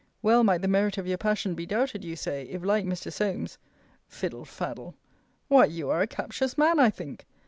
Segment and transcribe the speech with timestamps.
[0.23, 3.13] Well might the merit of your passion be doubted, you say, if, like Mr.
[3.13, 3.59] Solmes
[4.07, 4.95] fiddle faddle!
[5.47, 7.27] Why, you are a captious man, I think!